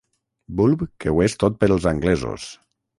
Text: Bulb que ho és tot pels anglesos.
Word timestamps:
Bulb 0.61 0.81
que 1.05 1.13
ho 1.15 1.23
és 1.27 1.37
tot 1.45 1.63
pels 1.63 1.89
anglesos. 1.95 2.53